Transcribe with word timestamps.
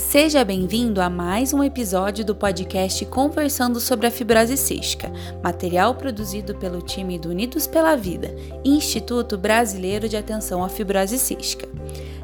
Seja 0.00 0.42
bem-vindo 0.44 1.00
a 1.00 1.10
mais 1.10 1.52
um 1.52 1.62
episódio 1.62 2.24
do 2.24 2.34
podcast 2.34 3.04
Conversando 3.04 3.78
sobre 3.78 4.06
a 4.06 4.10
Fibrose 4.10 4.56
Cística, 4.56 5.12
material 5.42 5.94
produzido 5.94 6.56
pelo 6.56 6.80
time 6.80 7.18
do 7.18 7.28
Unidos 7.28 7.66
pela 7.66 7.94
Vida, 7.94 8.34
Instituto 8.64 9.36
Brasileiro 9.36 10.08
de 10.08 10.16
Atenção 10.16 10.64
à 10.64 10.68
Fibrose 10.68 11.16
Cística. 11.18 11.68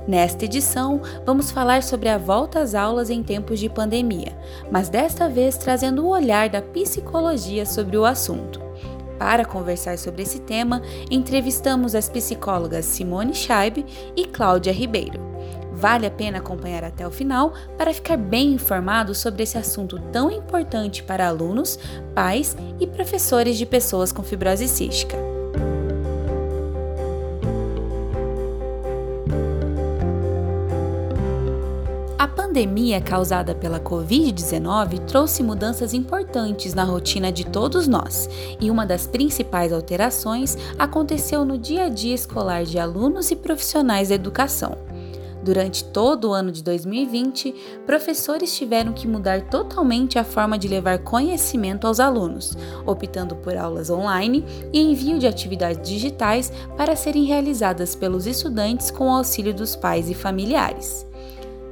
Nesta 0.09 0.46
edição, 0.46 1.00
vamos 1.25 1.52
falar 1.52 1.82
sobre 1.82 2.09
a 2.09 2.18
volta 2.18 2.61
às 2.61 2.75
aulas 2.75 3.11
em 3.11 3.23
tempos 3.23 3.61
de 3.61 3.68
pandemia, 3.68 4.36
mas 4.72 4.88
desta 4.88 5.29
vez 5.29 5.56
trazendo 5.56 6.04
o 6.04 6.08
olhar 6.08 6.48
da 6.48 6.62
psicologia 6.62 7.66
sobre 7.66 7.96
o 7.96 8.06
assunto. 8.06 8.58
Para 9.18 9.45
conversar 9.45 9.98
sobre 9.98 10.22
esse 10.22 10.40
tema, 10.40 10.82
entrevistamos 11.11 11.95
as 11.95 12.08
psicólogas 12.08 12.86
Simone 12.86 13.34
Scheib 13.34 13.84
e 14.16 14.24
Cláudia 14.24 14.72
Ribeiro. 14.72 15.36
Vale 15.77 16.06
a 16.06 16.11
pena 16.11 16.39
acompanhar 16.39 16.82
até 16.85 17.07
o 17.07 17.11
final 17.11 17.53
para 17.76 17.93
ficar 17.93 18.17
bem 18.17 18.54
informado 18.54 19.14
sobre 19.14 19.43
esse 19.43 19.58
assunto 19.58 20.00
tão 20.11 20.30
importante 20.30 21.03
para 21.03 21.29
alunos, 21.29 21.79
pais 22.14 22.57
e 22.80 22.86
professores 22.86 23.58
de 23.58 23.67
pessoas 23.67 24.11
com 24.11 24.22
fibrose 24.22 24.67
cística. 24.67 25.17
A 32.19 32.27
pandemia 32.27 32.98
causada 33.03 33.55
pela 33.55 33.78
Covid-19 33.78 35.00
trouxe 35.00 35.42
mudanças 35.42 35.92
importantes 35.92 36.72
na 36.72 36.84
rotina 36.84 37.31
de 37.31 37.45
todos 37.45 37.86
nós, 37.86 38.31
e 38.58 38.70
uma 38.70 38.86
das 38.86 39.06
principais 39.06 39.75
alterações 39.75 40.56
aconteceu 40.78 41.45
no 41.45 41.58
dia 41.58 41.84
a 41.84 41.89
dia 41.91 42.14
escolar 42.14 42.64
de 42.64 42.78
alunos 42.78 43.31
e 43.31 43.36
profissionais 43.36 44.08
da 44.08 44.14
educação. 44.14 44.86
Durante 45.47 45.84
todo 45.84 46.31
o 46.31 46.33
ano 46.33 46.50
de 46.50 46.61
2020, 46.61 47.55
professores 47.87 48.53
tiveram 48.53 48.93
que 48.93 49.07
mudar 49.07 49.43
totalmente 49.43 50.19
a 50.19 50.25
forma 50.25 50.59
de 50.59 50.67
levar 50.67 50.98
conhecimento 50.98 51.87
aos 51.87 52.01
alunos, 52.01 52.59
optando 52.84 53.37
por 53.37 53.57
aulas 53.57 53.89
online 53.89 54.45
e 54.73 54.81
envio 54.81 55.20
de 55.20 55.27
atividades 55.29 55.89
digitais 55.89 56.53
para 56.77 56.97
serem 56.97 57.27
realizadas 57.27 57.95
pelos 57.95 58.27
estudantes 58.27 58.91
com 58.91 59.07
o 59.07 59.12
auxílio 59.12 59.55
dos 59.55 59.77
pais 59.77 60.11
e 60.11 60.15
familiares. 60.15 61.07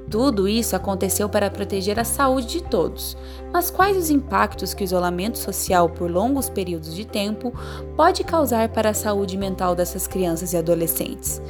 Tudo 0.09 0.47
isso 0.47 0.77
aconteceu 0.77 1.29
para 1.29 1.51
proteger 1.51 1.99
a 1.99 2.05
saúde 2.05 2.47
de 2.47 2.63
todos. 2.63 3.17
Mas 3.53 3.71
quais 3.71 3.97
os 3.97 4.11
impactos 4.11 4.73
que 4.73 4.85
o 4.85 4.85
isolamento 4.85 5.39
social 5.39 5.89
por 5.89 6.09
longos 6.09 6.49
períodos 6.49 6.95
de 6.95 7.05
tempo 7.05 7.53
pode 7.97 8.23
causar 8.23 8.69
para 8.69 8.91
a 8.91 8.95
saúde 8.95 9.37
mental 9.37 9.75
dessas 9.75 10.07
crianças 10.07 10.53
e 10.53 10.57
adolescentes? 10.57 11.43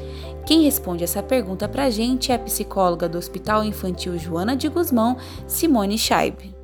Quem 0.46 0.62
responde 0.64 1.02
essa 1.02 1.22
pergunta 1.22 1.66
para 1.66 1.84
a 1.84 1.90
gente 1.90 2.30
é 2.30 2.34
a 2.34 2.38
psicóloga 2.38 3.08
do 3.08 3.16
Hospital 3.16 3.64
Infantil 3.64 4.18
Joana 4.18 4.54
de 4.54 4.68
Guzmão, 4.68 5.16
Simone 5.48 5.96
Scheib. 5.96 6.54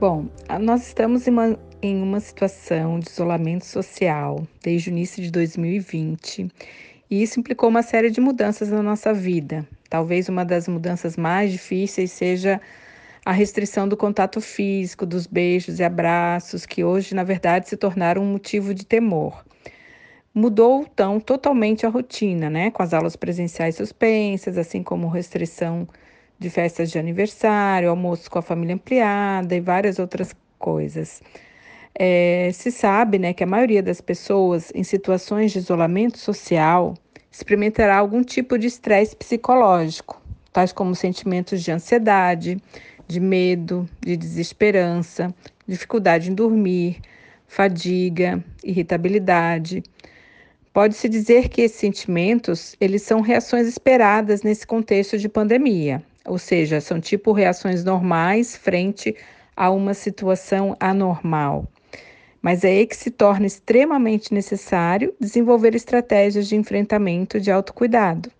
Bom, 0.00 0.26
nós 0.58 0.86
estamos 0.86 1.28
em 1.28 1.30
uma, 1.30 1.58
em 1.82 2.02
uma 2.02 2.18
situação 2.18 2.98
de 2.98 3.10
isolamento 3.10 3.66
social 3.66 4.42
desde 4.62 4.88
o 4.88 4.92
início 4.92 5.22
de 5.22 5.30
2020 5.30 6.50
e 7.10 7.22
isso 7.22 7.38
implicou 7.38 7.68
uma 7.68 7.82
série 7.82 8.10
de 8.10 8.22
mudanças 8.22 8.70
na 8.70 8.82
nossa 8.82 9.12
vida. 9.12 9.68
Talvez 9.90 10.30
uma 10.30 10.42
das 10.42 10.66
mudanças 10.66 11.14
mais 11.14 11.52
difíceis 11.52 12.10
seja 12.10 12.58
a 13.22 13.32
restrição 13.32 13.86
do 13.86 13.98
contato 13.98 14.40
físico, 14.40 15.04
dos 15.04 15.26
beijos 15.26 15.78
e 15.78 15.84
abraços, 15.84 16.64
que 16.64 16.82
hoje, 16.82 17.14
na 17.14 17.22
verdade, 17.22 17.68
se 17.68 17.76
tornaram 17.76 18.22
um 18.22 18.32
motivo 18.32 18.72
de 18.72 18.86
temor. 18.86 19.44
Mudou, 20.38 20.86
então, 20.88 21.18
totalmente 21.18 21.84
a 21.84 21.88
rotina, 21.88 22.48
né? 22.48 22.70
Com 22.70 22.80
as 22.80 22.94
aulas 22.94 23.16
presenciais 23.16 23.74
suspensas, 23.74 24.56
assim 24.56 24.84
como 24.84 25.08
restrição 25.08 25.84
de 26.38 26.48
festas 26.48 26.92
de 26.92 26.96
aniversário, 26.96 27.90
almoço 27.90 28.30
com 28.30 28.38
a 28.38 28.42
família 28.42 28.76
ampliada 28.76 29.56
e 29.56 29.60
várias 29.60 29.98
outras 29.98 30.32
coisas. 30.56 31.20
É, 31.92 32.50
se 32.54 32.70
sabe 32.70 33.18
né, 33.18 33.32
que 33.32 33.42
a 33.42 33.48
maioria 33.48 33.82
das 33.82 34.00
pessoas 34.00 34.70
em 34.76 34.84
situações 34.84 35.50
de 35.50 35.58
isolamento 35.58 36.18
social 36.18 36.94
experimentará 37.32 37.96
algum 37.98 38.22
tipo 38.22 38.56
de 38.56 38.68
estresse 38.68 39.16
psicológico, 39.16 40.22
tais 40.52 40.72
como 40.72 40.94
sentimentos 40.94 41.64
de 41.64 41.72
ansiedade, 41.72 42.62
de 43.08 43.18
medo, 43.18 43.88
de 44.00 44.16
desesperança, 44.16 45.34
dificuldade 45.66 46.30
em 46.30 46.34
dormir, 46.34 47.00
fadiga, 47.48 48.40
irritabilidade 48.62 49.82
Pode-se 50.78 51.08
dizer 51.08 51.48
que 51.48 51.62
esses 51.62 51.76
sentimentos, 51.76 52.76
eles 52.80 53.02
são 53.02 53.20
reações 53.20 53.66
esperadas 53.66 54.44
nesse 54.44 54.64
contexto 54.64 55.18
de 55.18 55.28
pandemia, 55.28 56.00
ou 56.24 56.38
seja, 56.38 56.80
são 56.80 57.00
tipo 57.00 57.32
reações 57.32 57.82
normais 57.82 58.56
frente 58.56 59.16
a 59.56 59.70
uma 59.72 59.92
situação 59.92 60.76
anormal. 60.78 61.66
Mas 62.40 62.62
é 62.62 62.68
aí 62.68 62.86
que 62.86 62.94
se 62.94 63.10
torna 63.10 63.44
extremamente 63.44 64.32
necessário 64.32 65.12
desenvolver 65.18 65.74
estratégias 65.74 66.46
de 66.46 66.54
enfrentamento 66.54 67.40
de 67.40 67.50
autocuidado, 67.50 68.30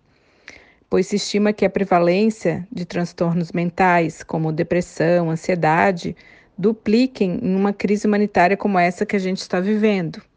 pois 0.89 1.07
se 1.07 1.17
estima 1.17 1.51
que 1.51 1.65
a 1.65 1.69
prevalência 1.69 2.65
de 2.71 2.85
transtornos 2.85 3.51
mentais, 3.51 4.23
como 4.23 4.53
depressão, 4.53 5.29
ansiedade, 5.29 6.15
dupliquem 6.57 7.37
em 7.43 7.53
uma 7.53 7.73
crise 7.73 8.07
humanitária 8.07 8.55
como 8.55 8.79
essa 8.79 9.05
que 9.05 9.17
a 9.17 9.19
gente 9.19 9.41
está 9.41 9.59
vivendo. 9.59 10.28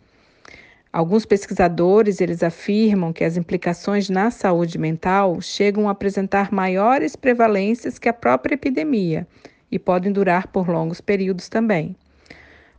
Alguns 0.92 1.25
pesquisadores 1.25 2.20
eles 2.20 2.42
afirmam 2.42 3.14
que 3.14 3.25
as 3.25 3.38
implicações 3.38 4.10
na 4.10 4.30
saúde 4.30 4.76
mental 4.76 5.41
chegam 5.41 5.88
a 5.88 5.92
apresentar 5.92 6.53
maiores 6.53 7.16
prevalências 7.16 7.98
que 7.98 8.10
a 8.10 8.12
própria 8.12 8.56
epidemia 8.56 9.26
e 9.70 9.78
podem 9.78 10.12
durar 10.12 10.48
por 10.48 10.69
longos 10.69 11.00
períodos 11.00 11.48
também. 11.48 11.97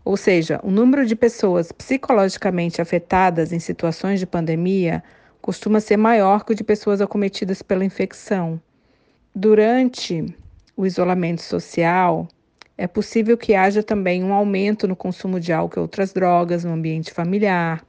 Ou 0.05 0.15
seja, 0.15 0.59
o 0.61 0.69
número 0.69 1.07
de 1.07 1.15
pessoas 1.15 1.71
psicologicamente 1.71 2.79
afetadas 2.79 3.51
em 3.51 3.57
situações 3.57 4.19
de 4.19 4.27
pandemia 4.27 5.03
costuma 5.41 5.79
ser 5.79 5.97
maior 5.97 6.45
que 6.45 6.51
o 6.51 6.55
de 6.55 6.63
pessoas 6.63 7.01
acometidas 7.01 7.63
pela 7.63 7.83
infecção. 7.83 8.61
Durante 9.33 10.23
o 10.77 10.85
isolamento 10.85 11.41
social, 11.41 12.27
é 12.77 12.85
possível 12.85 13.37
que 13.37 13.55
haja 13.55 13.81
também 13.81 14.23
um 14.23 14.33
aumento 14.33 14.87
no 14.87 14.95
consumo 14.95 15.39
de 15.39 15.51
álcool 15.51 15.79
e 15.79 15.81
outras 15.81 16.13
drogas 16.13 16.63
no 16.63 16.73
ambiente 16.73 17.11
familiar, 17.11 17.83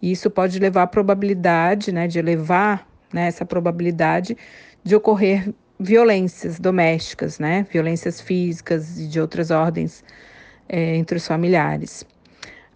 e 0.00 0.12
isso 0.12 0.30
pode 0.30 0.58
levar 0.58 0.82
a 0.82 0.86
probabilidade, 0.86 1.92
né, 1.92 2.06
de 2.06 2.18
elevar 2.18 2.86
né, 3.12 3.26
essa 3.26 3.44
probabilidade 3.44 4.36
de 4.84 4.94
ocorrer 4.94 5.52
violências 5.78 6.58
domésticas, 6.58 7.38
né, 7.38 7.66
violências 7.70 8.20
físicas 8.20 8.98
e 8.98 9.06
de 9.06 9.20
outras 9.20 9.50
ordens 9.50 10.04
é, 10.68 10.96
entre 10.96 11.16
os 11.16 11.26
familiares. 11.26 12.04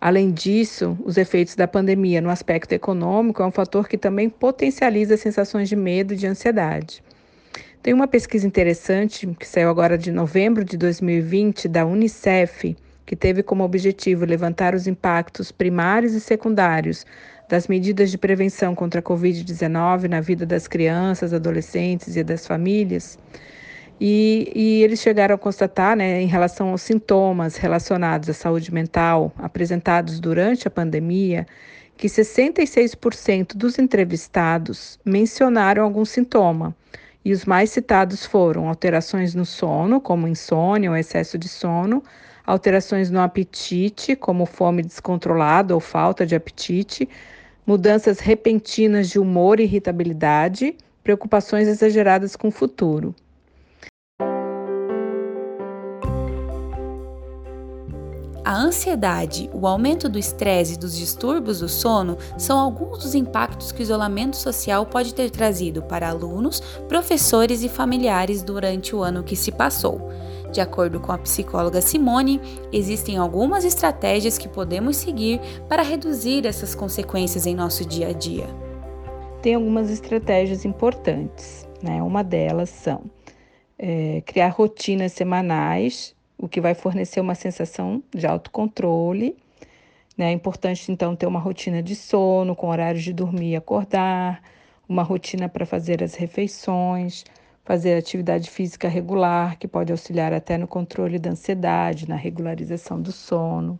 Além 0.01 0.31
disso, 0.31 0.97
os 1.05 1.19
efeitos 1.19 1.55
da 1.55 1.69
pandemia 1.69 2.23
no 2.23 2.31
aspecto 2.31 2.73
econômico 2.73 3.43
é 3.43 3.47
um 3.47 3.51
fator 3.51 3.87
que 3.87 3.99
também 3.99 4.31
potencializa 4.31 5.17
sensações 5.17 5.69
de 5.69 5.77
medo 5.77 6.15
e 6.15 6.17
de 6.17 6.27
ansiedade. 6.27 7.03
Tem 7.83 7.93
uma 7.93 8.09
pesquisa 8.09 8.47
interessante 8.47 9.27
que 9.39 9.47
saiu 9.47 9.69
agora 9.69 9.99
de 9.99 10.11
novembro 10.11 10.65
de 10.65 10.77
2020 10.77 11.69
da 11.69 11.85
Unicef, 11.85 12.77
que 13.11 13.17
teve 13.17 13.43
como 13.43 13.65
objetivo 13.65 14.25
levantar 14.25 14.73
os 14.73 14.87
impactos 14.87 15.51
primários 15.51 16.15
e 16.15 16.21
secundários 16.21 17.05
das 17.49 17.67
medidas 17.67 18.09
de 18.09 18.17
prevenção 18.17 18.73
contra 18.73 19.01
a 19.01 19.03
Covid-19 19.03 20.07
na 20.07 20.21
vida 20.21 20.47
das 20.47 20.69
crianças, 20.69 21.35
adolescentes 21.35 22.15
e 22.15 22.23
das 22.23 22.47
famílias. 22.47 23.19
E, 24.01 24.53
e, 24.55 24.85
eles 24.85 25.01
chegaram 25.01 25.35
a 25.35 25.39
constatar, 25.39 25.97
né, 25.97 26.23
em 26.23 26.29
relação 26.29 26.69
aos 26.69 26.83
sintomas 26.83 27.57
relacionados 27.57 28.31
à 28.31 28.33
saúde 28.33 28.73
mental 28.73 29.33
apresentados 29.39 30.21
durante 30.21 30.69
a 30.69 30.71
pandemia, 30.71 31.49
que 31.97 32.07
66% 32.07 33.57
dos 33.57 33.77
entrevistados 33.81 35.01
mencionaram 35.05 35.83
algum 35.83 36.05
sintoma. 36.05 36.77
E 37.25 37.33
os 37.33 37.45
mais 37.45 37.71
citados 37.71 38.25
foram 38.25 38.69
alterações 38.69 39.35
no 39.35 39.45
sono, 39.45 40.01
como 40.01 40.27
insônia 40.27 40.91
ou 40.91 40.97
excesso 40.97 41.39
de 41.39 41.49
sono, 41.49 42.03
alterações 42.47 43.11
no 43.11 43.21
apetite, 43.21 44.17
como 44.17 44.47
fome 44.47 44.83
descontrolada 44.83 45.75
ou 45.75 45.81
falta 45.81 46.27
de 46.27 46.35
apetite, 46.35 47.09
mudanças 47.67 48.21
repentinas 48.21 49.09
de 49.11 49.19
humor 49.19 49.61
e 49.61 49.65
irritabilidade, 49.65 50.77
preocupações 51.05 51.69
exageradas 51.69 52.37
com 52.37 52.49
o 52.49 52.53
futuro. 52.53 53.15
A 58.43 58.57
ansiedade, 58.57 59.51
o 59.53 59.67
aumento 59.67 60.09
do 60.09 60.19
estresse 60.19 60.75
e 60.75 60.79
dos 60.79 60.97
distúrbios 60.97 61.61
do 61.61 61.69
sono 61.69 62.17
são 62.39 62.59
alguns 62.59 63.01
dos 63.01 63.15
impactos 63.15 63.71
que 63.71 63.81
o 63.81 63.83
isolamento 63.83 64.37
social 64.37 64.87
pode 64.87 65.15
ter 65.15 65.31
trazido 65.31 65.83
para 65.83 66.09
alunos, 66.09 66.61
professores 66.89 67.63
e 67.63 67.69
familiares 67.69 68.43
durante 68.43 68.97
o 68.97 69.03
ano 69.03 69.23
que 69.23 69.37
se 69.37 69.53
passou. 69.53 70.11
De 70.51 70.61
acordo 70.61 70.99
com 70.99 71.13
a 71.13 71.19
psicóloga 71.19 71.83
Simone, 71.83 72.41
existem 72.73 73.19
algumas 73.19 73.65
estratégias 73.65 74.39
que 74.39 74.49
podemos 74.49 74.97
seguir 74.97 75.39
para 75.69 75.83
reduzir 75.83 76.47
essas 76.47 76.75
consequências 76.75 77.47
em 77.47 77.55
nosso 77.55 77.85
dia 77.85 78.09
a 78.09 78.13
dia. 78.13 78.47
Tem 79.43 79.55
algumas 79.55 79.91
estratégias 79.91 80.65
importantes, 80.65 81.69
né? 81.83 82.03
Uma 82.03 82.25
delas 82.25 82.71
são 82.71 83.03
é, 83.79 84.23
criar 84.27 84.49
rotinas 84.49 85.13
semanais, 85.13 86.15
o 86.41 86.49
que 86.49 86.61
vai 86.61 86.75
fornecer 86.75 87.21
uma 87.21 87.35
sensação 87.35 88.03
de 88.15 88.27
autocontrole. 88.27 89.37
Né? 90.17 90.31
É 90.31 90.33
importante, 90.33 90.91
então, 90.91 91.15
ter 91.15 91.27
uma 91.27 91.39
rotina 91.39 91.83
de 91.83 91.95
sono, 91.95 92.57
com 92.57 92.69
horários 92.69 93.05
de 93.05 93.13
dormir 93.13 93.51
e 93.51 93.57
acordar, 93.57 94.43
uma 94.89 95.03
rotina 95.03 95.49
para 95.51 95.67
fazer 95.67 96.03
as 96.03 96.15
refeições, 96.15 97.25
fazer 97.63 97.95
atividade 97.95 98.49
física 98.49 98.89
regular, 98.89 99.59
que 99.59 99.69
pode 99.69 99.93
auxiliar 99.93 100.33
até 100.33 100.57
no 100.57 100.67
controle 100.67 101.19
da 101.19 101.31
ansiedade, 101.31 102.09
na 102.09 102.17
regularização 102.17 103.01
do 103.01 103.13
sono. 103.13 103.79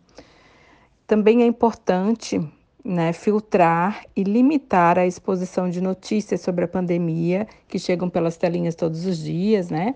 Também 1.07 1.41
é 1.41 1.47
importante 1.47 2.39
né, 2.85 3.11
filtrar 3.11 4.05
e 4.15 4.23
limitar 4.23 4.99
a 4.99 5.05
exposição 5.05 5.67
de 5.67 5.81
notícias 5.81 6.41
sobre 6.41 6.65
a 6.65 6.67
pandemia 6.67 7.47
que 7.67 7.79
chegam 7.79 8.07
pelas 8.07 8.37
telinhas 8.37 8.75
todos 8.75 9.05
os 9.05 9.17
dias, 9.17 9.69
né? 9.69 9.95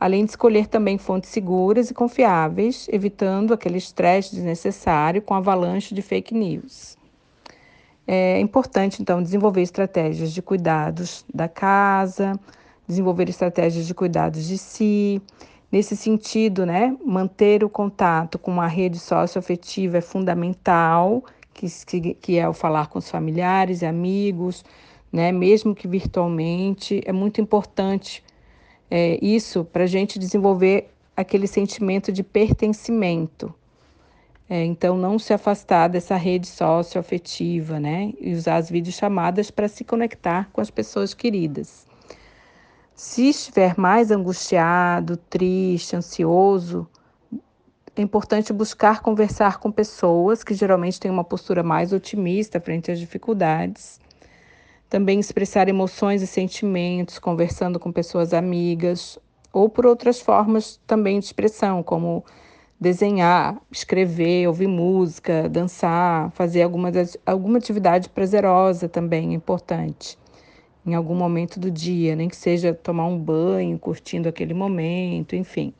Além 0.00 0.24
de 0.24 0.30
escolher 0.30 0.66
também 0.66 0.96
fontes 0.96 1.30
seguras 1.30 1.90
e 1.90 1.94
confiáveis, 1.94 2.88
evitando 2.92 3.52
aquele 3.52 3.78
estresse 3.78 4.34
desnecessário 4.34 5.20
com 5.20 5.34
avalanche 5.34 5.94
de 5.94 6.02
fake 6.02 6.34
news. 6.34 6.96
É 8.06 8.40
importante, 8.40 9.02
então, 9.02 9.22
desenvolver 9.22 9.62
estratégias 9.62 10.32
de 10.32 10.40
cuidados 10.40 11.24
da 11.32 11.48
casa, 11.48 12.38
desenvolver 12.86 13.28
estratégias 13.28 13.86
de 13.86 13.94
cuidados 13.94 14.46
de 14.46 14.56
si. 14.56 15.20
Nesse 15.70 15.94
sentido, 15.94 16.64
né, 16.64 16.96
manter 17.04 17.62
o 17.62 17.68
contato 17.68 18.38
com 18.38 18.50
uma 18.50 18.66
rede 18.66 18.98
socioafetiva 18.98 19.98
é 19.98 20.00
fundamental 20.00 21.22
que, 21.52 21.66
que, 21.84 22.14
que 22.14 22.38
é 22.38 22.48
o 22.48 22.52
falar 22.52 22.86
com 22.86 22.98
os 22.98 23.10
familiares 23.10 23.82
e 23.82 23.86
amigos, 23.86 24.64
né? 25.12 25.32
mesmo 25.32 25.74
que 25.74 25.88
virtualmente. 25.88 27.02
É 27.04 27.12
muito 27.12 27.40
importante 27.40 28.22
é, 28.90 29.18
isso 29.24 29.64
para 29.64 29.84
a 29.84 29.86
gente 29.86 30.18
desenvolver 30.18 30.90
aquele 31.16 31.46
sentimento 31.46 32.12
de 32.12 32.22
pertencimento. 32.22 33.52
É, 34.48 34.64
então, 34.64 34.96
não 34.96 35.18
se 35.18 35.34
afastar 35.34 35.88
dessa 35.88 36.16
rede 36.16 36.46
socioafetiva, 36.46 37.78
né? 37.78 38.14
E 38.18 38.32
usar 38.32 38.56
as 38.56 38.70
videochamadas 38.70 39.50
para 39.50 39.68
se 39.68 39.84
conectar 39.84 40.48
com 40.52 40.60
as 40.60 40.70
pessoas 40.70 41.12
queridas. 41.12 41.86
Se 42.94 43.28
estiver 43.28 43.78
mais 43.78 44.10
angustiado, 44.10 45.16
triste, 45.16 45.94
ansioso, 45.94 46.88
é 47.94 48.00
importante 48.00 48.52
buscar 48.52 49.00
conversar 49.00 49.58
com 49.58 49.70
pessoas 49.70 50.42
que 50.42 50.54
geralmente 50.54 50.98
têm 50.98 51.10
uma 51.10 51.24
postura 51.24 51.62
mais 51.62 51.92
otimista 51.92 52.60
frente 52.60 52.90
às 52.90 52.98
dificuldades. 52.98 54.00
Também 54.88 55.20
expressar 55.20 55.68
emoções 55.68 56.22
e 56.22 56.26
sentimentos, 56.26 57.18
conversando 57.18 57.78
com 57.78 57.92
pessoas 57.92 58.32
amigas, 58.32 59.18
ou 59.52 59.68
por 59.68 59.86
outras 59.86 60.20
formas 60.20 60.80
também 60.86 61.18
de 61.18 61.26
expressão, 61.26 61.82
como 61.82 62.24
desenhar, 62.80 63.60
escrever, 63.70 64.46
ouvir 64.46 64.68
música, 64.68 65.48
dançar, 65.48 66.30
fazer 66.32 66.62
alguma, 66.62 66.90
alguma 67.26 67.58
atividade 67.58 68.08
prazerosa 68.08 68.88
também 68.88 69.30
é 69.30 69.34
importante 69.34 70.16
em 70.86 70.94
algum 70.94 71.14
momento 71.14 71.60
do 71.60 71.70
dia, 71.70 72.16
nem 72.16 72.28
que 72.28 72.36
seja 72.36 72.72
tomar 72.72 73.06
um 73.06 73.18
banho, 73.18 73.78
curtindo 73.78 74.28
aquele 74.28 74.54
momento, 74.54 75.36
enfim 75.36 75.74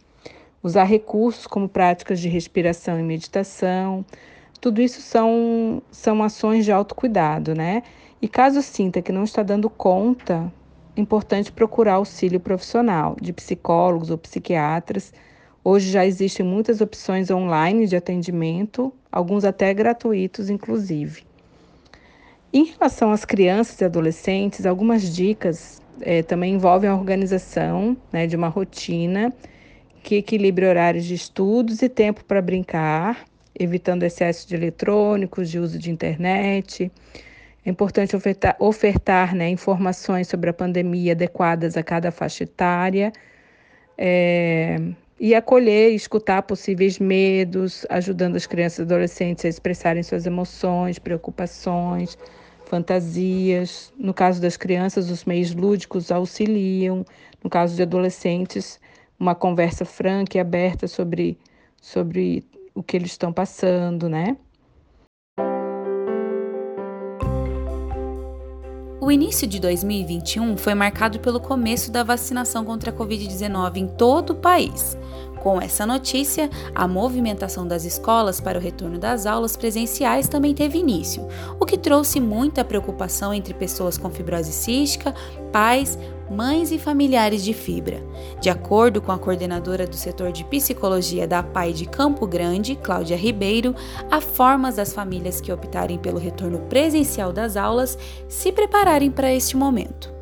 usar 0.63 0.85
recursos 0.85 1.47
como 1.47 1.69
práticas 1.69 2.21
de 2.21 2.29
respiração 2.29 2.99
e 2.99 3.03
meditação. 3.03 4.05
Tudo 4.61 4.83
isso 4.83 5.01
são, 5.01 5.83
são 5.91 6.23
ações 6.23 6.65
de 6.65 6.73
autocuidado, 6.73 7.55
né? 7.55 7.83
E 8.21 8.27
caso 8.27 8.61
sinta 8.63 9.01
que 9.01 9.13
não 9.13 9.25
está 9.25 9.43
dando 9.43 9.71
conta, 9.71 10.53
é 10.97 11.01
importante 11.01 11.53
procurar 11.53 11.95
auxílio 11.95 12.41
profissional 12.41 13.17
de 13.21 13.33
psicólogos 13.33 14.11
ou 14.11 14.19
psiquiatras. 14.19 15.13
Hoje 15.63 15.91
já 15.91 16.05
existem 16.05 16.45
muitas 16.45 16.81
opções 16.81 17.31
online 17.31 17.87
de 17.87 17.95
atendimento, 17.95 18.93
alguns 19.13 19.45
até 19.45 19.73
gratuitos, 19.73 20.51
inclusive. 20.51 21.23
Em 22.53 22.65
relação 22.65 23.13
às 23.13 23.25
crianças 23.25 23.81
e 23.81 23.85
adolescentes, 23.85 24.67
algumas 24.67 25.15
dicas 25.15 25.81
é, 26.01 26.23
também 26.23 26.55
envolvem 26.55 26.89
a 26.89 26.95
organização 26.95 27.97
né, 28.13 28.27
de 28.27 28.35
uma 28.35 28.49
rotina 28.49 29.33
que 30.03 30.17
equilibre 30.17 30.67
horários 30.67 31.05
de 31.05 31.15
estudos 31.15 31.83
e 31.83 31.89
tempo 31.89 32.25
para 32.25 32.41
brincar, 32.41 33.25
evitando 33.59 34.03
excesso 34.03 34.47
de 34.49 34.55
eletrônicos, 34.55 35.51
de 35.51 35.59
uso 35.59 35.79
de 35.79 35.91
internet. 35.91 36.91
É 37.65 37.71
importante 37.71 38.17
ofertar, 38.17 38.57
ofertar 38.59 39.35
né, 39.35 39.49
informações 39.49 40.29
sobre 40.29 40.51
a 40.51 40.53
pandemia 40.53 41.13
adequadas 41.13 41.77
a 41.77 41.83
cada 41.83 42.11
faixa 42.11 42.45
etária. 42.45 43.13
É, 43.97 44.79
e 45.21 45.35
acolher 45.35 45.91
e 45.91 45.97
escutar 45.97 46.43
possíveis 46.43 46.99
medos, 46.99 47.85
ajudando 47.91 48.37
as 48.37 48.47
crianças 48.47 48.79
e 48.79 48.83
adolescentes 48.83 49.45
a 49.45 49.49
expressarem 49.49 50.03
suas 50.03 50.27
emoções, 50.27 50.99
preocupações, 50.99 52.17
fantasias. 52.67 53.93
No 53.99 54.15
caso 54.15 54.41
das 54.41 54.57
crianças, 54.57 55.11
os 55.11 55.25
meios 55.25 55.53
lúdicos 55.53 56.13
auxiliam. 56.13 57.05
No 57.43 57.51
caso 57.51 57.75
de 57.75 57.83
adolescentes, 57.83 58.81
uma 59.19 59.35
conversa 59.35 59.85
franca 59.85 60.39
e 60.39 60.41
aberta 60.41 60.87
sobre, 60.87 61.37
sobre 61.81 62.45
o 62.79 62.83
que 62.83 62.97
eles 62.97 63.11
estão 63.11 63.33
passando, 63.33 64.09
né? 64.09 64.37
O 69.01 69.11
início 69.11 69.49
de 69.49 69.59
2021 69.59 70.57
foi 70.57 70.75
marcado 70.75 71.19
pelo 71.19 71.41
começo 71.41 71.91
da 71.91 72.05
vacinação 72.05 72.65
contra 72.65 72.91
a 72.91 72.95
Covid-19 72.95 73.77
em 73.77 73.89
todo 73.89 74.31
o 74.31 74.37
país. 74.37 74.97
Com 75.43 75.61
essa 75.61 75.87
notícia, 75.87 76.51
a 76.75 76.87
movimentação 76.87 77.67
das 77.67 77.85
escolas 77.85 78.41
para 78.41 78.59
o 78.59 78.61
retorno 78.61 78.99
das 78.99 79.25
aulas 79.25 79.57
presenciais 79.57 80.29
também 80.29 80.55
teve 80.55 80.79
início, 80.79 81.27
o 81.59 81.65
que 81.65 81.79
trouxe 81.79 82.21
muita 82.21 82.65
preocupação 82.65 83.33
entre 83.33 83.55
pessoas 83.55 83.97
com 83.97 84.11
fibrose 84.11 84.53
cística, 84.53 85.15
pais, 85.53 85.99
mães 86.31 86.71
e 86.71 86.79
familiares 86.79 87.43
de 87.43 87.53
fibra. 87.53 88.03
De 88.41 88.51
acordo 88.51 89.01
com 89.01 89.13
a 89.13 89.19
coordenadora 89.19 89.87
do 89.87 89.97
setor 89.97 90.33
de 90.33 90.45
psicologia 90.45 91.27
da 91.27 91.43
PAI 91.43 91.73
de 91.73 91.87
Campo 91.87 92.27
Grande, 92.27 92.77
Cláudia 92.77 93.17
Ribeiro, 93.17 93.75
há 94.11 94.21
formas 94.21 94.77
das 94.77 94.93
famílias 94.93 95.41
que 95.41 95.53
optarem 95.53 95.99
pelo 95.99 96.19
retorno 96.19 96.59
presencial 96.69 97.33
das 97.33 97.57
aulas 97.57 97.99
se 98.29 98.53
prepararem 98.53 99.11
para 99.11 99.33
este 99.33 99.57
momento. 99.57 100.13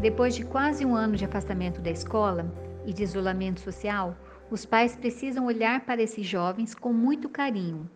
Depois 0.00 0.34
de 0.34 0.44
quase 0.44 0.84
um 0.84 0.94
ano 0.94 1.16
de 1.16 1.24
afastamento 1.24 1.80
da 1.80 1.90
escola 1.90 2.52
e 2.84 2.92
de 2.92 3.02
isolamento 3.02 3.60
social, 3.60 4.16
os 4.50 4.64
pais 4.64 4.94
precisam 4.94 5.46
olhar 5.46 5.84
para 5.84 6.02
esses 6.02 6.24
jovens 6.24 6.74
com 6.74 6.92
muito 6.92 7.28
carinho, 7.28 7.90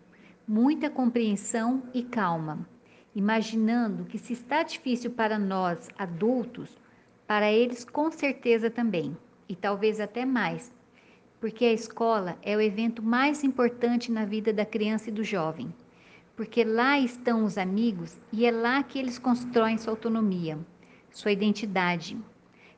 muita 0.47 0.89
compreensão 0.89 1.83
e 1.93 2.03
calma, 2.03 2.67
imaginando 3.15 4.03
que 4.03 4.17
se 4.17 4.33
está 4.33 4.63
difícil 4.63 5.11
para 5.11 5.39
nós 5.39 5.87
adultos, 5.97 6.80
para 7.31 7.49
eles, 7.49 7.85
com 7.85 8.11
certeza 8.11 8.69
também, 8.69 9.15
e 9.47 9.55
talvez 9.55 10.01
até 10.01 10.25
mais, 10.25 10.69
porque 11.39 11.63
a 11.63 11.71
escola 11.71 12.37
é 12.41 12.57
o 12.57 12.59
evento 12.59 13.01
mais 13.01 13.41
importante 13.41 14.11
na 14.11 14.25
vida 14.25 14.51
da 14.51 14.65
criança 14.65 15.07
e 15.07 15.13
do 15.13 15.23
jovem, 15.23 15.73
porque 16.35 16.65
lá 16.65 16.99
estão 16.99 17.45
os 17.45 17.57
amigos 17.57 18.19
e 18.33 18.45
é 18.45 18.51
lá 18.51 18.83
que 18.83 18.99
eles 18.99 19.17
constroem 19.17 19.77
sua 19.77 19.93
autonomia, 19.93 20.59
sua 21.09 21.31
identidade. 21.31 22.17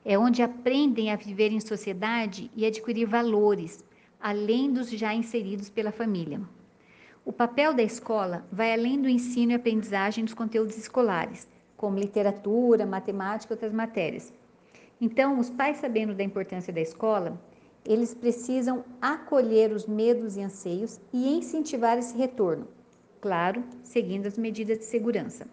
É 0.06 0.20
onde 0.20 0.44
aprendem 0.44 1.12
a 1.12 1.16
viver 1.16 1.52
em 1.52 1.60
sociedade 1.60 2.52
e 2.56 2.64
adquirir 2.64 3.08
valores, 3.08 3.84
além 4.22 4.72
dos 4.72 4.88
já 4.92 5.16
inseridos 5.16 5.68
pela 5.68 5.92
família. 5.92 6.40
O 7.26 7.34
papel 7.34 7.74
da 7.74 7.82
escola 7.82 8.46
vai 8.52 8.72
além 8.72 9.02
do 9.02 9.10
ensino 9.10 9.52
e 9.52 9.56
aprendizagem 9.56 10.24
dos 10.24 10.36
conteúdos 10.36 10.78
escolares, 10.78 11.50
como 11.76 11.98
literatura, 11.98 12.86
matemática 12.86 13.52
e 13.52 13.56
outras 13.56 13.74
matérias. 13.74 14.32
Então, 15.06 15.38
os 15.38 15.50
pais, 15.50 15.80
sabendo 15.80 16.16
da 16.16 16.24
importância 16.24 16.72
da 16.72 16.80
escola, 16.80 17.38
eles 17.86 18.14
precisam 18.14 18.86
acolher 19.02 19.74
os 19.74 19.86
medos 19.86 20.38
e 20.38 20.42
anseios 20.42 20.98
e 21.12 21.38
incentivar 21.38 21.98
esse 21.98 22.18
retorno, 22.18 22.70
claro, 23.20 23.62
seguindo 23.84 24.28
as 24.28 24.38
medidas 24.38 24.80
de 24.80 24.86
segurança. 24.86 25.46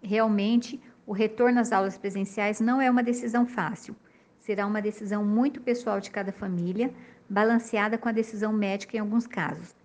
Realmente, 0.00 0.80
o 1.06 1.12
retorno 1.12 1.60
às 1.60 1.72
aulas 1.72 1.98
presenciais 1.98 2.58
não 2.58 2.80
é 2.80 2.90
uma 2.90 3.02
decisão 3.02 3.46
fácil. 3.46 3.94
Será 4.38 4.66
uma 4.66 4.80
decisão 4.80 5.22
muito 5.22 5.60
pessoal 5.60 6.00
de 6.00 6.10
cada 6.10 6.32
família, 6.32 6.90
balanceada 7.28 7.98
com 7.98 8.08
a 8.08 8.12
decisão 8.12 8.50
médica 8.50 8.96
em 8.96 9.00
alguns 9.00 9.26
casos. 9.26 9.76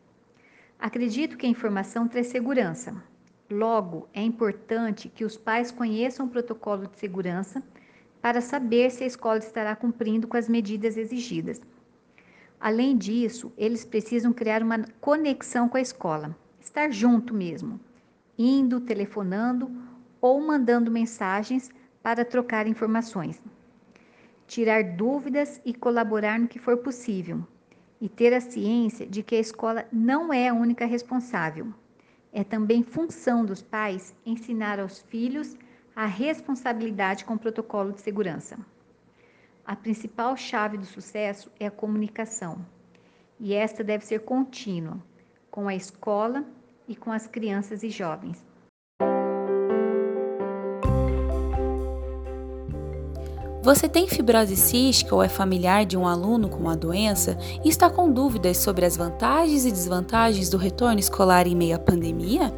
Acredito 0.79 1.35
que 1.35 1.45
a 1.45 1.49
informação 1.49 2.07
traz 2.07 2.27
segurança. 2.27 2.95
Logo, 3.49 4.07
é 4.13 4.21
importante 4.21 5.09
que 5.09 5.25
os 5.25 5.35
pais 5.35 5.69
conheçam 5.69 6.27
o 6.27 6.29
protocolo 6.29 6.87
de 6.87 6.97
segurança 6.97 7.61
para 8.21 8.41
saber 8.41 8.91
se 8.91 9.03
a 9.03 9.07
escola 9.07 9.39
estará 9.39 9.75
cumprindo 9.75 10.27
com 10.27 10.37
as 10.37 10.47
medidas 10.47 10.97
exigidas. 10.97 11.59
Além 12.59 12.95
disso, 12.95 13.51
eles 13.57 13.83
precisam 13.83 14.31
criar 14.31 14.61
uma 14.61 14.85
conexão 14.99 15.67
com 15.67 15.77
a 15.77 15.81
escola, 15.81 16.35
estar 16.59 16.91
junto 16.91 17.33
mesmo, 17.33 17.79
indo, 18.37 18.79
telefonando 18.79 19.71
ou 20.21 20.39
mandando 20.39 20.91
mensagens 20.91 21.71
para 22.03 22.23
trocar 22.23 22.67
informações. 22.67 23.41
tirar 24.47 24.83
dúvidas 24.83 25.61
e 25.63 25.73
colaborar 25.73 26.37
no 26.37 26.45
que 26.45 26.59
for 26.59 26.75
possível, 26.77 27.41
e 28.01 28.09
ter 28.09 28.33
a 28.33 28.41
ciência 28.41 29.07
de 29.07 29.23
que 29.23 29.35
a 29.35 29.39
escola 29.39 29.85
não 29.93 30.33
é 30.33 30.49
a 30.49 30.53
única 30.53 30.85
responsável. 30.85 31.73
É 32.33 32.43
também 32.43 32.83
função 32.83 33.45
dos 33.45 33.61
pais 33.61 34.13
ensinar 34.25 34.77
aos 34.77 34.99
filhos 34.99 35.55
a 35.95 36.05
responsabilidade 36.05 37.25
com 37.25 37.33
o 37.33 37.39
protocolo 37.39 37.91
de 37.91 38.01
segurança. 38.01 38.57
A 39.65 39.75
principal 39.75 40.35
chave 40.35 40.77
do 40.77 40.85
sucesso 40.85 41.51
é 41.59 41.67
a 41.67 41.71
comunicação, 41.71 42.65
e 43.39 43.53
esta 43.53 43.83
deve 43.83 44.05
ser 44.05 44.21
contínua 44.21 44.97
com 45.49 45.67
a 45.67 45.75
escola 45.75 46.45
e 46.87 46.95
com 46.95 47.11
as 47.11 47.27
crianças 47.27 47.83
e 47.83 47.89
jovens. 47.89 48.43
Você 53.63 53.87
tem 53.87 54.07
fibrose 54.07 54.55
cística 54.55 55.13
ou 55.13 55.21
é 55.21 55.29
familiar 55.29 55.85
de 55.85 55.95
um 55.95 56.07
aluno 56.07 56.49
com 56.49 56.67
a 56.67 56.75
doença 56.75 57.37
e 57.63 57.69
está 57.69 57.91
com 57.91 58.11
dúvidas 58.11 58.57
sobre 58.57 58.85
as 58.85 58.97
vantagens 58.97 59.65
e 59.65 59.71
desvantagens 59.71 60.49
do 60.49 60.57
retorno 60.57 60.99
escolar 60.99 61.45
em 61.45 61.55
meio 61.55 61.75
à 61.75 61.79
pandemia? 61.79 62.51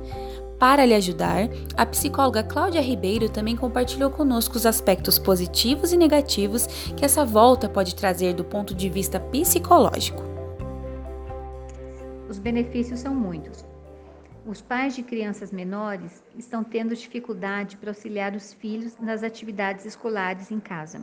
Para 0.64 0.86
lhe 0.86 0.94
ajudar, 0.94 1.50
a 1.76 1.86
psicóloga 1.86 2.42
Cláudia 2.42 2.80
Ribeiro 2.80 3.30
também 3.30 3.54
compartilhou 3.54 4.10
conosco 4.10 4.56
os 4.56 4.66
aspectos 4.66 5.20
positivos 5.20 5.92
e 5.92 5.98
negativos 5.98 6.68
que 6.96 7.04
essa 7.04 7.26
volta 7.26 7.68
pode 7.68 7.94
trazer 7.94 8.34
do 8.34 8.46
ponto 8.46 8.74
de 8.74 8.88
vista 8.88 9.20
psicológico. 9.20 10.24
Os 12.30 12.40
benefícios 12.40 13.02
são 13.02 13.14
muitos. 13.14 13.66
Os 14.46 14.62
pais 14.62 14.96
de 14.96 15.04
crianças 15.04 15.52
menores 15.52 16.24
estão 16.38 16.64
tendo 16.64 16.96
dificuldade 16.96 17.76
para 17.76 17.92
auxiliar 17.92 18.34
os 18.34 18.54
filhos 18.54 18.98
nas 19.02 19.22
atividades 19.22 19.86
escolares 19.86 20.50
em 20.50 20.62
casa. 20.62 21.02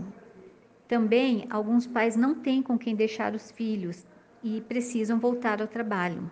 Também, 0.89 1.47
alguns 1.51 1.87
pais 1.87 2.17
não 2.17 2.35
têm 2.35 2.63
com 2.63 2.79
quem 2.79 2.97
deixar 2.97 3.35
os 3.35 3.51
filhos 3.51 4.07
e 4.43 4.63
precisam 4.63 5.21
voltar 5.21 5.61
ao 5.61 5.69
trabalho. 5.69 6.31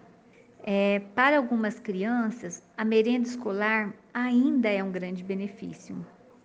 É, 0.63 1.01
para 1.15 1.39
algumas 1.39 1.79
crianças, 1.79 2.63
a 2.77 2.85
merenda 2.85 3.29
escolar 3.29 3.95
ainda 4.13 4.69
é 4.69 4.83
um 4.83 4.91
grande 4.91 5.23
benefício. 5.23 5.97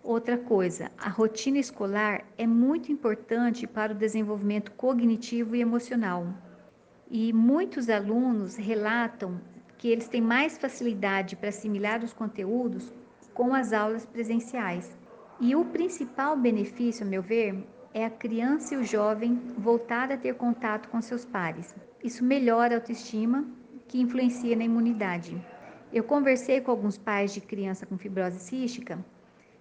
Outra 0.04 0.38
coisa, 0.38 0.92
a 0.98 1.10
rotina 1.10 1.58
escolar 1.58 2.26
é 2.38 2.46
muito 2.46 2.92
importante 2.92 3.66
para 3.66 3.94
o 3.94 3.96
desenvolvimento 3.96 4.72
cognitivo 4.74 5.56
e 5.56 5.62
emocional. 5.62 6.28
E 7.10 7.32
muitos 7.32 7.90
alunos 7.90 8.56
relatam 8.56 9.40
que 9.78 9.88
eles 9.88 10.08
têm 10.08 10.22
mais 10.22 10.58
facilidade 10.58 11.36
para 11.36 11.50
assimilar 11.50 12.04
os 12.04 12.14
conteúdos 12.14 12.94
com 13.34 13.54
as 13.54 13.74
aulas 13.74 14.06
presenciais. 14.06 14.96
E 15.40 15.56
o 15.56 15.66
principal 15.66 16.38
benefício, 16.38 17.06
a 17.06 17.10
meu 17.10 17.22
ver, 17.22 17.66
é 17.94 18.06
a 18.06 18.10
criança 18.10 18.74
e 18.74 18.78
o 18.78 18.84
jovem 18.84 19.40
voltar 19.58 20.12
a 20.12 20.18
ter 20.18 20.36
contato 20.36 20.90
com 20.90 21.02
seus 21.02 21.26
pares. 21.26 21.76
Isso 22.04 22.24
melhora 22.24 22.76
a 22.76 22.78
autoestima, 22.78 23.46
que 23.88 24.02
influencia 24.02 24.56
na 24.56 24.64
imunidade. 24.64 25.40
Eu 25.92 26.04
conversei 26.04 26.60
com 26.60 26.72
alguns 26.72 26.98
pais 26.98 27.34
de 27.34 27.42
criança 27.42 27.86
com 27.86 27.98
fibrose 27.98 28.40
cística 28.40 29.04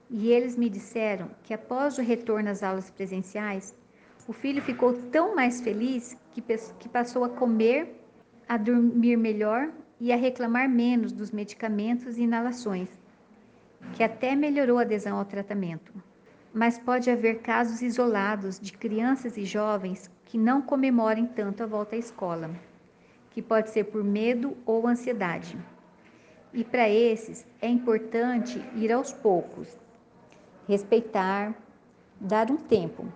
e 0.08 0.30
eles 0.30 0.56
me 0.56 0.68
disseram 0.68 1.30
que 1.42 1.54
após 1.54 1.98
o 1.98 2.02
retorno 2.02 2.50
às 2.50 2.62
aulas 2.62 2.90
presenciais, 2.90 3.74
o 4.26 4.32
filho 4.32 4.62
ficou 4.62 4.92
tão 5.10 5.34
mais 5.34 5.60
feliz 5.60 6.16
que, 6.30 6.42
que 6.78 6.88
passou 6.88 7.24
a 7.24 7.28
comer, 7.28 7.98
a 8.48 8.56
dormir 8.56 9.16
melhor 9.16 9.70
e 10.00 10.12
a 10.12 10.16
reclamar 10.16 10.68
menos 10.68 11.12
dos 11.12 11.30
medicamentos 11.30 12.18
e 12.18 12.22
inalações, 12.22 12.88
que 13.94 14.02
até 14.02 14.34
melhorou 14.34 14.78
a 14.78 14.82
adesão 14.82 15.18
ao 15.18 15.24
tratamento. 15.24 15.92
Mas 16.52 16.78
pode 16.78 17.10
haver 17.10 17.40
casos 17.40 17.82
isolados 17.82 18.60
de 18.60 18.72
crianças 18.72 19.36
e 19.36 19.44
jovens 19.44 20.10
que 20.24 20.36
não 20.36 20.60
comemorem 20.60 21.26
tanto 21.26 21.62
a 21.62 21.66
volta 21.66 21.96
à 21.96 21.98
escola, 21.98 22.50
que 23.32 23.42
pode 23.42 23.70
ser 23.70 23.84
por 23.84 24.04
medo 24.04 24.56
ou 24.64 24.86
ansiedade. 24.86 25.58
E 26.52 26.62
para 26.62 26.88
esses 26.88 27.46
é 27.60 27.68
importante 27.68 28.62
ir 28.76 28.92
aos 28.92 29.12
poucos, 29.12 29.68
respeitar, 30.68 31.54
dar 32.20 32.50
um 32.50 32.56
tempo. 32.56 33.06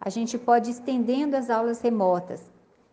A 0.00 0.10
gente 0.10 0.36
pode 0.36 0.70
ir 0.70 0.72
estendendo 0.72 1.36
as 1.36 1.48
aulas 1.48 1.80
remotas, 1.80 2.50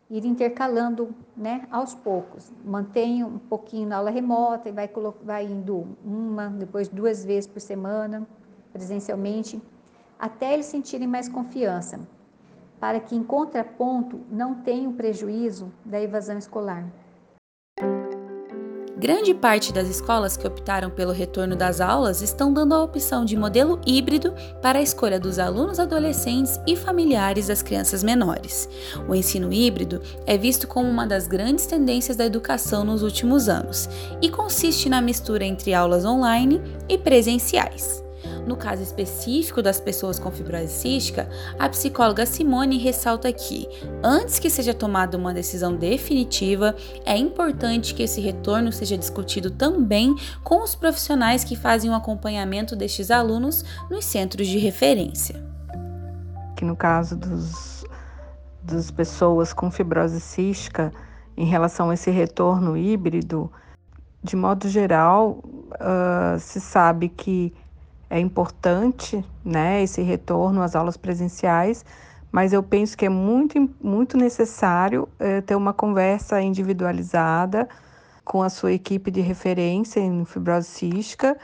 ir 0.09 0.25
intercalando 0.25 1.13
né, 1.35 1.67
aos 1.71 1.95
poucos. 1.95 2.51
Mantém 2.63 3.23
um 3.23 3.39
pouquinho 3.39 3.89
na 3.89 3.97
aula 3.97 4.11
remota 4.11 4.69
e 4.69 4.71
vai, 4.71 4.89
vai 5.23 5.45
indo 5.45 5.87
uma, 6.05 6.49
depois 6.49 6.87
duas 6.87 7.25
vezes 7.25 7.47
por 7.47 7.59
semana, 7.59 8.27
presencialmente, 8.71 9.59
até 10.19 10.53
eles 10.53 10.67
sentirem 10.67 11.07
mais 11.07 11.27
confiança, 11.27 11.99
para 12.79 12.99
que, 12.99 13.15
em 13.15 13.23
contraponto, 13.23 14.19
não 14.31 14.55
tenham 14.55 14.93
prejuízo 14.93 15.71
da 15.85 16.01
evasão 16.01 16.37
escolar. 16.37 16.85
Grande 18.99 19.33
parte 19.33 19.71
das 19.71 19.87
escolas 19.87 20.35
que 20.35 20.45
optaram 20.45 20.89
pelo 20.89 21.13
retorno 21.13 21.55
das 21.55 21.79
aulas 21.79 22.21
estão 22.21 22.51
dando 22.51 22.75
a 22.75 22.83
opção 22.83 23.23
de 23.23 23.37
modelo 23.37 23.79
híbrido 23.87 24.33
para 24.61 24.79
a 24.79 24.81
escolha 24.81 25.17
dos 25.17 25.39
alunos 25.39 25.79
adolescentes 25.79 26.59
e 26.67 26.75
familiares 26.75 27.47
das 27.47 27.61
crianças 27.61 28.03
menores. 28.03 28.67
O 29.07 29.15
ensino 29.15 29.53
híbrido 29.53 30.01
é 30.25 30.37
visto 30.37 30.67
como 30.67 30.89
uma 30.89 31.07
das 31.07 31.27
grandes 31.29 31.65
tendências 31.65 32.17
da 32.17 32.25
educação 32.25 32.83
nos 32.83 33.01
últimos 33.01 33.47
anos 33.47 33.89
e 34.21 34.27
consiste 34.27 34.89
na 34.89 34.99
mistura 34.99 35.45
entre 35.45 35.73
aulas 35.73 36.03
online 36.03 36.61
e 36.89 36.97
presenciais. 36.97 38.03
No 38.49 38.57
caso 38.57 38.81
específico 38.81 39.61
das 39.61 39.79
pessoas 39.79 40.17
com 40.17 40.31
fibrose 40.31 40.69
cística, 40.69 41.29
a 41.59 41.69
psicóloga 41.69 42.25
Simone 42.25 42.79
ressalta 42.79 43.31
que, 43.31 43.67
antes 44.03 44.39
que 44.39 44.49
seja 44.49 44.73
tomada 44.73 45.15
uma 45.15 45.31
decisão 45.31 45.75
definitiva, 45.75 46.75
é 47.05 47.15
importante 47.15 47.93
que 47.93 48.01
esse 48.01 48.19
retorno 48.19 48.71
seja 48.71 48.97
discutido 48.97 49.51
também 49.51 50.15
com 50.43 50.63
os 50.63 50.73
profissionais 50.73 51.43
que 51.43 51.55
fazem 51.55 51.91
o 51.91 51.93
acompanhamento 51.93 52.75
destes 52.75 53.11
alunos 53.11 53.63
nos 53.87 54.03
centros 54.05 54.47
de 54.47 54.57
referência. 54.57 55.35
Que 56.55 56.65
no 56.65 56.75
caso 56.75 57.15
dos, 57.15 57.85
das 58.63 58.89
pessoas 58.89 59.53
com 59.53 59.69
fibrose 59.69 60.19
cística, 60.19 60.91
em 61.37 61.45
relação 61.45 61.91
a 61.91 61.93
esse 61.93 62.09
retorno 62.09 62.75
híbrido, 62.75 63.51
de 64.23 64.35
modo 64.35 64.67
geral, 64.67 65.39
uh, 65.45 66.39
se 66.39 66.59
sabe 66.59 67.09
que 67.09 67.53
é 68.09 68.19
importante, 68.19 69.23
né, 69.45 69.83
esse 69.83 70.01
retorno 70.01 70.61
às 70.61 70.75
aulas 70.75 70.97
presenciais, 70.97 71.85
mas 72.31 72.53
eu 72.53 72.63
penso 72.63 72.97
que 72.97 73.05
é 73.05 73.09
muito, 73.09 73.69
muito 73.81 74.17
necessário 74.17 75.07
é, 75.19 75.41
ter 75.41 75.55
uma 75.55 75.73
conversa 75.73 76.41
individualizada 76.41 77.67
com 78.23 78.41
a 78.43 78.49
sua 78.49 78.71
equipe 78.71 79.09
de 79.09 79.21
referência 79.21 79.99
em 79.99 80.25
fibrose 80.25 80.67
cística, 80.67 81.37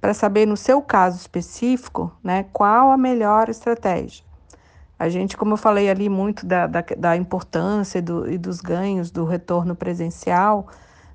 para 0.00 0.14
saber, 0.14 0.46
no 0.46 0.56
seu 0.56 0.80
caso 0.80 1.18
específico, 1.18 2.10
né, 2.24 2.46
qual 2.52 2.90
a 2.90 2.96
melhor 2.96 3.50
estratégia. 3.50 4.24
A 4.98 5.08
gente, 5.08 5.36
como 5.36 5.52
eu 5.52 5.56
falei 5.56 5.90
ali 5.90 6.08
muito 6.08 6.46
da, 6.46 6.66
da, 6.66 6.84
da 6.96 7.16
importância 7.16 8.00
do, 8.00 8.30
e 8.30 8.38
dos 8.38 8.60
ganhos 8.60 9.10
do 9.10 9.24
retorno 9.24 9.74
presencial, 9.74 10.68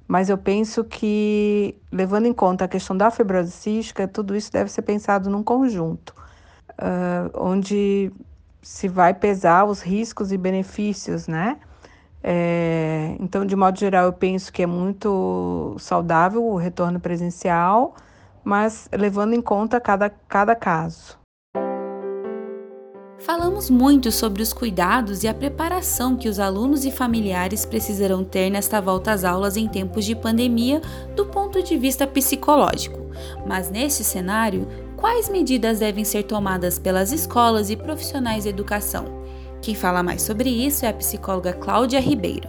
mas 0.07 0.29
eu 0.29 0.37
penso 0.37 0.83
que, 0.83 1.75
levando 1.91 2.27
em 2.27 2.33
conta 2.33 2.65
a 2.65 2.67
questão 2.67 2.95
da 2.95 3.09
fibrose 3.09 3.51
cística, 3.51 4.07
tudo 4.07 4.35
isso 4.35 4.51
deve 4.51 4.71
ser 4.71 4.83
pensado 4.83 5.29
num 5.29 5.43
conjunto, 5.43 6.13
uh, 6.71 7.31
onde 7.33 8.11
se 8.61 8.87
vai 8.87 9.13
pesar 9.13 9.65
os 9.65 9.81
riscos 9.81 10.31
e 10.31 10.37
benefícios, 10.37 11.27
né? 11.27 11.59
É, 12.23 13.15
então, 13.19 13.45
de 13.45 13.55
modo 13.55 13.77
geral, 13.79 14.05
eu 14.05 14.13
penso 14.13 14.51
que 14.51 14.63
é 14.63 14.65
muito 14.65 15.75
saudável 15.77 16.43
o 16.43 16.55
retorno 16.55 16.99
presencial, 16.99 17.95
mas 18.43 18.89
levando 18.91 19.33
em 19.33 19.41
conta 19.41 19.79
cada, 19.79 20.09
cada 20.09 20.55
caso. 20.55 21.24
Falamos 23.25 23.71
muito 23.71 24.11
sobre 24.11 24.43
os 24.43 24.53
cuidados 24.53 25.23
e 25.23 25.27
a 25.27 25.33
preparação 25.33 26.15
que 26.15 26.29
os 26.29 26.39
alunos 26.39 26.85
e 26.85 26.91
familiares 26.91 27.65
precisarão 27.65 28.23
ter 28.23 28.51
nesta 28.51 28.79
volta 28.79 29.11
às 29.11 29.23
aulas 29.23 29.57
em 29.57 29.67
tempos 29.67 30.05
de 30.05 30.15
pandemia 30.15 30.79
do 31.15 31.25
ponto 31.25 31.63
de 31.63 31.75
vista 31.75 32.05
psicológico. 32.05 32.99
Mas 33.43 33.71
nesse 33.71 34.03
cenário, 34.03 34.67
quais 34.95 35.27
medidas 35.27 35.79
devem 35.79 36.05
ser 36.05 36.21
tomadas 36.21 36.77
pelas 36.77 37.11
escolas 37.11 37.71
e 37.71 37.75
profissionais 37.75 38.43
de 38.43 38.51
educação? 38.51 39.05
Quem 39.59 39.73
fala 39.73 40.03
mais 40.03 40.21
sobre 40.21 40.51
isso 40.51 40.85
é 40.85 40.89
a 40.89 40.93
psicóloga 40.93 41.51
Cláudia 41.51 41.99
Ribeiro. 41.99 42.47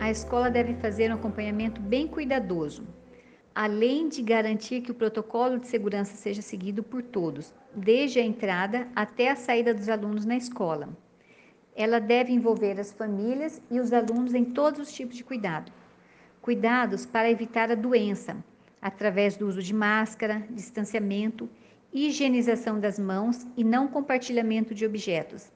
A 0.00 0.10
escola 0.10 0.50
deve 0.50 0.74
fazer 0.74 1.12
um 1.12 1.14
acompanhamento 1.14 1.80
bem 1.80 2.08
cuidadoso, 2.08 2.82
além 3.54 4.08
de 4.08 4.22
garantir 4.22 4.80
que 4.80 4.90
o 4.90 4.94
protocolo 4.94 5.58
de 5.58 5.68
segurança 5.68 6.16
seja 6.16 6.42
seguido 6.42 6.82
por 6.82 7.02
todos, 7.02 7.54
desde 7.74 8.18
a 8.18 8.24
entrada 8.24 8.88
até 8.94 9.30
a 9.30 9.36
saída 9.36 9.72
dos 9.72 9.88
alunos 9.88 10.24
na 10.24 10.36
escola. 10.36 10.88
Ela 11.76 11.98
deve 11.98 12.32
envolver 12.32 12.78
as 12.80 12.92
famílias 12.92 13.62
e 13.70 13.78
os 13.78 13.92
alunos 13.92 14.34
em 14.34 14.44
todos 14.44 14.80
os 14.80 14.92
tipos 14.92 15.16
de 15.16 15.24
cuidado. 15.24 15.72
Cuidados 16.40 17.06
para 17.06 17.30
evitar 17.30 17.70
a 17.70 17.74
doença, 17.74 18.36
através 18.80 19.36
do 19.36 19.46
uso 19.46 19.62
de 19.62 19.74
máscara, 19.74 20.46
distanciamento 20.50 21.48
higienização 21.94 22.80
das 22.80 22.98
mãos 22.98 23.46
e 23.56 23.62
não 23.62 23.86
compartilhamento 23.86 24.74
de 24.74 24.84
objetos. 24.84 25.52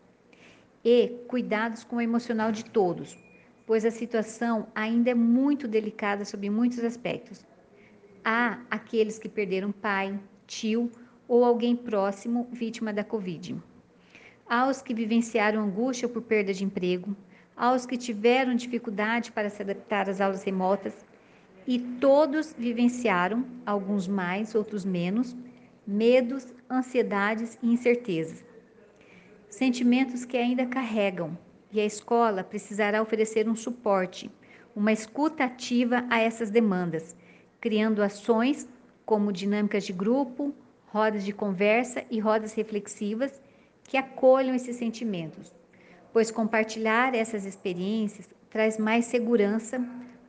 E 0.85 1.09
cuidados 1.27 1.83
com 1.83 1.97
o 1.97 2.01
emocional 2.01 2.53
de 2.53 2.65
todos, 2.65 3.19
pois 3.67 3.85
a 3.85 3.91
situação 3.91 4.69
ainda 4.73 5.11
é 5.11 5.15
muito 5.15 5.67
delicada 5.67 6.25
sob 6.25 6.49
muitos 6.49 6.79
aspectos. 6.85 7.45
Há 8.31 8.59
aqueles 8.71 9.19
que 9.19 9.27
perderam 9.27 9.73
pai, 9.73 10.21
tio 10.47 10.93
ou 11.27 11.43
alguém 11.43 11.75
próximo 11.75 12.47
vítima 12.53 12.93
da 12.93 13.03
Covid. 13.03 13.57
Há 14.47 14.69
os 14.69 14.83
que 14.83 14.93
vivenciaram 14.93 15.63
angústia 15.63 16.07
por 16.07 16.21
perda 16.21 16.53
de 16.53 16.63
emprego, 16.63 17.17
há 17.57 17.73
os 17.73 17.87
que 17.87 17.97
tiveram 17.97 18.55
dificuldade 18.55 19.33
para 19.33 19.49
se 19.49 19.63
adaptar 19.63 20.11
às 20.11 20.21
aulas 20.21 20.43
remotas, 20.43 21.07
e 21.67 21.79
todos 21.79 22.55
vivenciaram, 22.59 23.47
alguns 23.65 24.07
mais, 24.07 24.55
outros 24.55 24.85
menos, 24.85 25.35
medos, 25.87 26.53
ansiedades 26.71 27.59
e 27.63 27.73
incertezas. 27.73 28.45
Sentimentos 29.49 30.27
que 30.27 30.37
ainda 30.37 30.67
carregam, 30.67 31.35
e 31.73 31.81
a 31.81 31.87
escola 31.87 32.45
precisará 32.45 33.01
oferecer 33.01 33.49
um 33.49 33.57
suporte, 33.57 34.31
uma 34.77 34.93
escuta 34.93 35.45
ativa 35.45 36.05
a 36.11 36.21
essas 36.21 36.51
demandas, 36.51 37.17
criando 37.61 38.03
ações 38.03 38.69
como 39.05 39.33
dinâmicas 39.33 39.85
de 39.85 39.93
grupo, 39.93 40.55
rodas 40.87 41.25
de 41.25 41.33
conversa 41.33 42.05
e 42.11 42.19
rodas 42.19 42.53
reflexivas 42.55 43.43
que 43.85 43.97
acolham 43.97 44.55
esses 44.55 44.77
sentimentos, 44.77 45.53
pois 46.13 46.31
compartilhar 46.31 47.15
essas 47.15 47.45
experiências 47.45 48.29
traz 48.51 48.79
mais 48.79 49.07
segurança, 49.07 49.83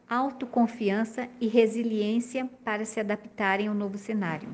autoconfiança 0.10 1.28
e 1.40 1.48
resiliência 1.48 2.50
para 2.64 2.86
se 2.86 3.00
adaptarem 3.00 3.68
ao 3.68 3.76
novo 3.76 3.98
cenário. 3.98 4.50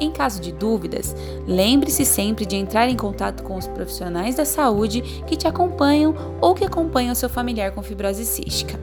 Em 0.00 0.10
caso 0.10 0.40
de 0.40 0.50
dúvidas, 0.50 1.14
lembre-se 1.46 2.06
sempre 2.06 2.46
de 2.46 2.56
entrar 2.56 2.88
em 2.88 2.96
contato 2.96 3.42
com 3.42 3.56
os 3.56 3.66
profissionais 3.66 4.36
da 4.36 4.46
saúde 4.46 5.02
que 5.26 5.36
te 5.36 5.46
acompanham 5.46 6.14
ou 6.40 6.54
que 6.54 6.64
acompanham 6.64 7.14
seu 7.14 7.28
familiar 7.28 7.72
com 7.72 7.82
fibrose 7.82 8.24
cística. 8.24 8.80